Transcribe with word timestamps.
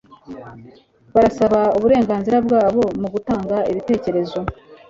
barasaba 1.13 1.59
uburenganzira 1.77 2.37
bwabo 2.45 2.83
mugutanga 3.01 3.57
ibitekerezo 3.71 4.39